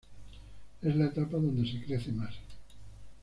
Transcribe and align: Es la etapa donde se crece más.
Es 0.81 0.95
la 0.95 1.05
etapa 1.05 1.37
donde 1.37 1.71
se 1.71 1.79
crece 1.85 2.11
más. 2.11 2.33